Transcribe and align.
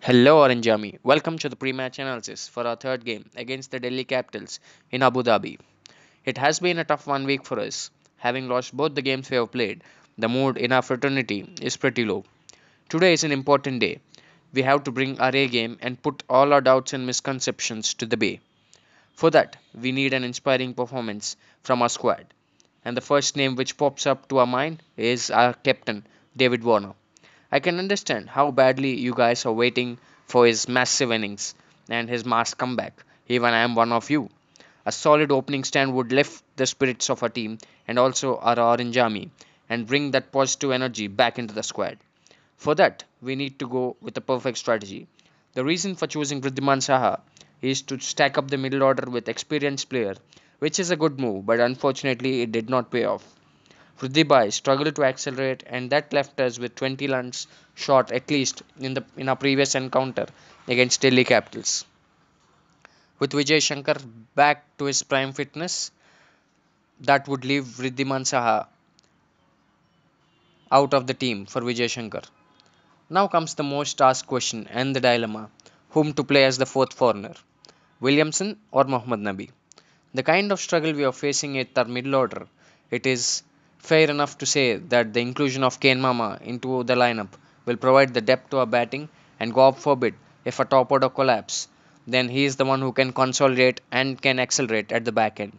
Hello 0.00 0.42
Orange 0.42 0.68
Army, 0.68 0.96
welcome 1.02 1.36
to 1.38 1.48
the 1.48 1.56
pre-match 1.56 1.98
analysis 1.98 2.46
for 2.46 2.64
our 2.64 2.76
third 2.76 3.04
game 3.04 3.28
against 3.34 3.72
the 3.72 3.80
Delhi 3.80 4.04
Capitals 4.04 4.60
in 4.92 5.02
Abu 5.02 5.24
Dhabi. 5.24 5.58
It 6.24 6.38
has 6.38 6.60
been 6.60 6.78
a 6.78 6.84
tough 6.84 7.08
one 7.08 7.24
week 7.26 7.44
for 7.44 7.58
us. 7.58 7.90
Having 8.18 8.48
lost 8.48 8.76
both 8.76 8.94
the 8.94 9.02
games 9.02 9.28
we 9.28 9.36
have 9.36 9.50
played, 9.50 9.82
the 10.16 10.28
mood 10.28 10.56
in 10.56 10.70
our 10.70 10.82
fraternity 10.82 11.52
is 11.60 11.76
pretty 11.76 12.04
low. 12.04 12.24
Today 12.88 13.12
is 13.12 13.24
an 13.24 13.32
important 13.32 13.80
day. 13.80 13.98
We 14.52 14.62
have 14.62 14.84
to 14.84 14.92
bring 14.92 15.18
our 15.18 15.34
A 15.34 15.48
game 15.48 15.78
and 15.82 16.00
put 16.00 16.22
all 16.30 16.52
our 16.52 16.60
doubts 16.60 16.92
and 16.92 17.04
misconceptions 17.04 17.94
to 17.94 18.06
the 18.06 18.16
bay. 18.16 18.38
For 19.14 19.30
that, 19.30 19.56
we 19.74 19.90
need 19.90 20.14
an 20.14 20.22
inspiring 20.22 20.74
performance 20.74 21.36
from 21.64 21.82
our 21.82 21.88
squad. 21.88 22.24
And 22.84 22.96
the 22.96 23.00
first 23.02 23.36
name 23.36 23.56
which 23.56 23.76
pops 23.76 24.06
up 24.06 24.28
to 24.28 24.38
our 24.38 24.46
mind 24.46 24.80
is 24.96 25.32
our 25.32 25.54
captain, 25.54 26.06
David 26.36 26.62
Warner. 26.62 26.94
I 27.52 27.60
can 27.60 27.78
understand 27.78 28.30
how 28.30 28.50
badly 28.50 28.94
you 28.98 29.12
guys 29.14 29.44
are 29.44 29.52
waiting 29.52 29.98
for 30.26 30.46
his 30.46 30.66
massive 30.66 31.12
innings 31.12 31.54
and 31.88 32.08
his 32.08 32.24
mass 32.24 32.54
comeback. 32.54 33.04
Even 33.28 33.52
I 33.52 33.58
am 33.58 33.74
one 33.74 33.92
of 33.92 34.08
you. 34.08 34.30
A 34.86 34.92
solid 34.92 35.30
opening 35.30 35.64
stand 35.64 35.94
would 35.94 36.10
lift 36.10 36.42
the 36.56 36.66
spirits 36.66 37.10
of 37.10 37.22
our 37.22 37.28
team 37.28 37.58
and 37.86 37.98
also 37.98 38.38
our 38.38 38.58
orange 38.58 38.96
army 38.96 39.30
and 39.68 39.86
bring 39.86 40.10
that 40.12 40.32
positive 40.32 40.70
energy 40.70 41.06
back 41.06 41.38
into 41.38 41.52
the 41.52 41.62
squad. 41.62 41.98
For 42.56 42.74
that, 42.74 43.04
we 43.20 43.36
need 43.36 43.58
to 43.58 43.68
go 43.68 43.96
with 44.00 44.16
a 44.16 44.22
perfect 44.22 44.58
strategy. 44.58 45.06
The 45.54 45.64
reason 45.64 45.96
for 45.96 46.06
choosing 46.06 46.40
Wriddhiman 46.40 46.78
Saha 46.80 47.20
is 47.62 47.82
to 47.82 48.00
stack 48.00 48.38
up 48.38 48.48
the 48.48 48.58
middle 48.58 48.82
order 48.82 49.10
with 49.10 49.28
experienced 49.28 49.88
player, 49.90 50.14
which 50.58 50.78
is 50.78 50.90
a 50.90 50.96
good 50.96 51.20
move, 51.20 51.46
but 51.46 51.60
unfortunately 51.60 52.42
it 52.42 52.52
did 52.52 52.70
not 52.70 52.90
pay 52.90 53.04
off. 53.04 53.37
Pridhibai 53.98 54.52
struggled 54.52 54.94
to 54.94 55.04
accelerate 55.04 55.64
and 55.66 55.90
that 55.90 56.12
left 56.12 56.38
us 56.40 56.58
with 56.58 56.74
20 56.76 57.08
runs 57.08 57.46
short 57.74 58.12
at 58.12 58.30
least 58.30 58.62
in 58.78 58.94
the 58.94 59.04
in 59.16 59.28
our 59.28 59.36
previous 59.36 59.74
encounter 59.74 60.26
against 60.68 61.00
Delhi 61.00 61.24
Capitals. 61.24 61.84
With 63.18 63.32
Vijay 63.32 63.60
Shankar 63.60 63.96
back 64.36 64.64
to 64.78 64.84
his 64.84 65.02
prime 65.02 65.32
fitness, 65.32 65.90
that 67.00 67.26
would 67.26 67.44
leave 67.44 67.64
Wriddhiman 67.80 68.24
Saha 68.32 68.68
out 70.70 70.94
of 70.94 71.06
the 71.08 71.14
team 71.14 71.46
for 71.46 71.60
Vijay 71.62 71.90
Shankar. 71.90 72.22
Now 73.10 73.26
comes 73.26 73.54
the 73.54 73.64
most 73.64 74.00
asked 74.00 74.26
question 74.26 74.66
and 74.70 74.94
the 74.94 75.00
dilemma 75.00 75.50
whom 75.90 76.12
to 76.14 76.22
play 76.22 76.44
as 76.44 76.58
the 76.58 76.66
fourth 76.66 76.92
foreigner 76.92 77.34
Williamson 78.00 78.58
or 78.70 78.84
Mohammad 78.84 79.20
Nabi. 79.20 79.50
The 80.14 80.22
kind 80.22 80.52
of 80.52 80.60
struggle 80.60 80.92
we 80.92 81.04
are 81.04 81.12
facing 81.12 81.58
at 81.58 81.76
our 81.76 81.84
middle 81.86 82.14
order, 82.14 82.46
it 82.90 83.06
is 83.06 83.42
fair 83.78 84.10
enough 84.10 84.36
to 84.38 84.46
say 84.46 84.76
that 84.76 85.12
the 85.14 85.20
inclusion 85.20 85.62
of 85.64 85.80
Kane 85.80 86.00
Mama 86.00 86.38
into 86.42 86.82
the 86.84 86.94
lineup 86.94 87.28
will 87.64 87.76
provide 87.76 88.12
the 88.12 88.20
depth 88.20 88.50
to 88.50 88.58
our 88.58 88.66
batting 88.66 89.08
and 89.40 89.54
God 89.54 89.78
forbid 89.78 90.14
if 90.44 90.60
a 90.60 90.64
top 90.64 90.90
order 90.92 91.08
collapse, 91.08 91.68
then 92.06 92.28
he 92.28 92.44
is 92.44 92.56
the 92.56 92.64
one 92.64 92.80
who 92.80 92.92
can 92.92 93.12
consolidate 93.12 93.80
and 93.92 94.20
can 94.20 94.38
accelerate 94.38 94.92
at 94.92 95.04
the 95.04 95.12
back 95.12 95.40
end. 95.40 95.58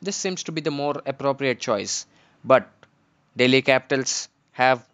This 0.00 0.16
seems 0.16 0.42
to 0.44 0.52
be 0.52 0.60
the 0.60 0.70
more 0.70 1.00
appropriate 1.06 1.60
choice, 1.60 2.06
but 2.44 2.68
Delhi 3.36 3.62
Capitals 3.62 4.28
have 4.52 4.84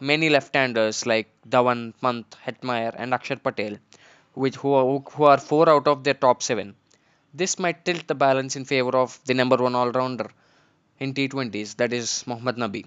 many 0.00 0.28
left-handers 0.28 1.06
like 1.06 1.28
Dhawan, 1.48 1.94
Pant, 2.00 2.36
Hetmyer 2.46 2.94
and 2.96 3.12
Akshar 3.12 3.42
Patel, 3.42 3.78
which 4.34 4.56
who 4.56 4.72
are, 4.72 5.00
who 5.12 5.24
are 5.24 5.38
four 5.38 5.68
out 5.68 5.88
of 5.88 6.04
their 6.04 6.14
top 6.14 6.42
seven. 6.42 6.74
This 7.32 7.58
might 7.58 7.84
tilt 7.84 8.06
the 8.06 8.14
balance 8.14 8.54
in 8.54 8.64
favor 8.64 8.96
of 8.96 9.18
the 9.24 9.34
number 9.34 9.56
one 9.56 9.74
all-rounder 9.74 10.30
in 11.00 11.14
T20s, 11.14 11.76
that 11.76 11.92
is 11.92 12.24
Mohammad 12.26 12.56
Nabi. 12.56 12.86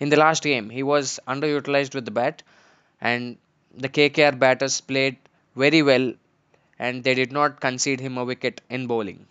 In 0.00 0.08
the 0.08 0.16
last 0.16 0.42
game, 0.42 0.70
he 0.70 0.82
was 0.82 1.20
underutilized 1.28 1.94
with 1.94 2.04
the 2.04 2.10
bat, 2.10 2.42
and 3.00 3.36
the 3.74 3.88
KKR 3.88 4.38
batters 4.38 4.80
played 4.80 5.16
very 5.56 5.82
well 5.82 6.12
and 6.78 7.04
they 7.04 7.14
did 7.14 7.32
not 7.32 7.60
concede 7.60 8.00
him 8.00 8.18
a 8.18 8.24
wicket 8.24 8.60
in 8.70 8.86
bowling. 8.86 9.26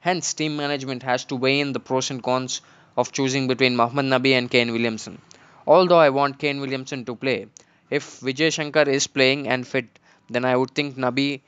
Hence, 0.00 0.34
team 0.34 0.56
management 0.56 1.02
has 1.02 1.24
to 1.26 1.36
weigh 1.36 1.60
in 1.60 1.72
the 1.72 1.80
pros 1.80 2.10
and 2.10 2.22
cons 2.22 2.60
of 2.96 3.12
choosing 3.12 3.48
between 3.48 3.76
Mohammad 3.76 4.06
Nabi 4.06 4.32
and 4.38 4.50
Kane 4.50 4.72
Williamson. 4.72 5.20
Although 5.66 5.98
I 5.98 6.10
want 6.10 6.38
Kane 6.38 6.60
Williamson 6.60 7.04
to 7.06 7.16
play, 7.16 7.46
if 7.90 8.20
Vijay 8.20 8.52
Shankar 8.52 8.88
is 8.88 9.06
playing 9.06 9.48
and 9.48 9.66
fit, 9.66 9.86
then 10.30 10.44
I 10.44 10.56
would 10.56 10.70
think 10.74 10.96
Nabi 10.96 11.40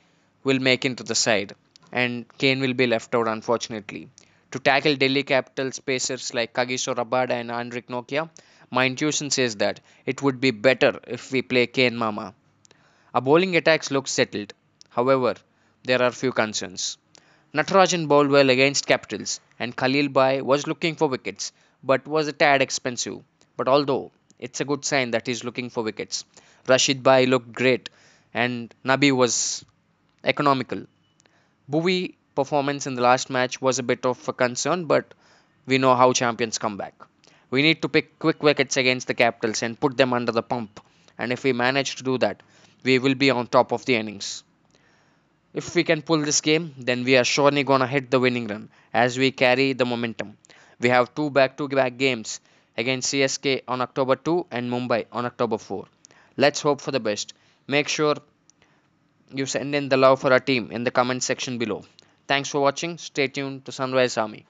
will 0.45 0.59
make 0.59 0.85
into 0.85 1.03
the 1.05 1.15
side 1.15 1.55
and 1.93 2.27
Kane 2.39 2.61
will 2.61 2.75
be 2.75 2.87
left 2.87 3.15
out 3.15 3.29
unfortunately. 3.29 4.09
To 4.53 4.59
tackle 4.59 4.97
Delhi 4.97 5.23
Capitals 5.23 5.79
pacers 5.81 6.35
like 6.35 6.53
Kagiso 6.55 6.95
Rabada 6.95 7.33
and 7.33 7.51
Anrich 7.51 7.87
Nortje? 7.87 8.29
my 8.71 8.87
intuition 8.87 9.31
says 9.31 9.57
that 9.57 9.81
it 10.05 10.23
would 10.23 10.41
be 10.41 10.51
better 10.51 10.99
if 11.07 11.31
we 11.33 11.43
play 11.43 11.67
Kane 11.67 11.97
Mama. 11.97 12.35
Our 13.15 13.21
bowling 13.21 13.57
attacks 13.57 13.91
look 13.91 14.09
settled. 14.09 14.53
However, 14.91 15.35
there 15.85 16.03
are 16.03 16.11
few 16.11 16.33
concerns. 16.33 16.99
Natarajan 17.55 18.09
bowled 18.09 18.29
well 18.31 18.51
against 18.51 18.87
Capitals 18.87 19.41
and 19.59 19.77
Khalil 19.77 20.09
Bhai 20.09 20.43
was 20.43 20.67
looking 20.67 20.97
for 20.97 21.09
wickets 21.09 21.53
but 21.83 22.07
was 22.07 22.29
a 22.29 22.33
tad 22.33 22.61
expensive. 22.61 23.23
But 23.57 23.69
although 23.69 24.11
it's 24.39 24.61
a 24.61 24.65
good 24.65 24.85
sign 24.85 25.13
that 25.13 25.27
he's 25.27 25.45
looking 25.45 25.71
for 25.71 25.83
wickets, 25.83 26.25
Rashid 26.69 27.03
Bhai 27.03 27.27
looked 27.27 27.53
great 27.53 27.89
and 28.35 28.75
Nabi 28.85 29.13
was 29.13 29.65
economical. 30.25 30.87
Bhuvi 31.71 32.16
performance 32.37 32.87
in 32.87 32.95
the 32.95 33.03
last 33.03 33.31
match 33.31 33.61
was 33.61 33.81
a 33.81 33.83
bit 33.91 34.07
of 34.07 34.29
a 34.29 34.33
concern, 34.33 34.85
but 34.85 35.15
we 35.67 35.79
know 35.79 35.97
how 35.97 36.13
champions 36.13 36.59
come 36.59 36.77
back. 36.77 36.95
We 37.51 37.63
need 37.63 37.83
to 37.83 37.89
pick 37.89 38.19
quick 38.19 38.43
wickets 38.43 38.77
against 38.77 39.09
the 39.09 39.15
Capitals 39.15 39.63
and 39.63 39.81
put 39.81 39.97
them 39.97 40.13
under 40.13 40.33
the 40.33 40.43
pump. 40.43 40.81
And 41.19 41.33
if 41.33 41.43
we 41.43 41.53
manage 41.53 41.97
to 41.97 42.05
do 42.05 42.19
that, 42.19 42.43
we 42.85 42.99
will 42.99 43.15
be 43.15 43.31
on 43.31 43.47
top 43.47 43.73
of 43.73 43.85
the 43.87 43.97
innings. 43.97 44.45
If 45.55 45.75
we 45.75 45.85
can 45.85 46.03
pull 46.03 46.19
this 46.19 46.41
game, 46.41 46.75
then 46.79 47.03
we 47.05 47.17
are 47.17 47.25
surely 47.25 47.65
gonna 47.65 47.87
hit 47.87 48.11
the 48.11 48.21
winning 48.21 48.47
run 48.47 48.69
as 48.93 49.19
we 49.19 49.31
carry 49.31 49.73
the 49.73 49.87
momentum. 49.87 50.37
We 50.79 50.91
have 50.91 51.15
two 51.15 51.31
back 51.31 51.57
to 51.57 51.69
back 51.69 51.97
games 51.97 52.41
against 52.77 53.11
CSK 53.11 53.63
on 53.67 53.81
October 53.81 54.17
2 54.17 54.47
and 54.51 54.71
Mumbai 54.71 55.07
on 55.11 55.25
October 55.25 55.57
4. 55.57 55.87
Let's 56.37 56.61
hope 56.61 56.83
for 56.83 56.91
the 56.91 57.01
best. 57.01 57.33
Make 57.67 57.89
sure 57.89 58.17
you 59.35 59.47
send 59.47 59.75
in 59.75 59.89
the 59.89 59.97
love 59.97 60.21
for 60.21 60.33
our 60.33 60.41
team 60.41 60.71
in 60.71 60.85
the 60.85 60.91
comment 60.91 61.23
section 61.23 61.57
below. 61.59 61.85
Thanks 62.29 62.49
for 62.49 62.61
watching. 62.61 62.99
Stay 62.99 63.29
tuned 63.29 63.65
to 63.65 63.73
Sunrise 63.73 64.17
Army. 64.17 64.47